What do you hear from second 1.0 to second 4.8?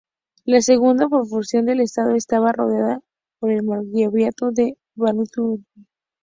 porción del Estado estaba rodeada por el Margraviato de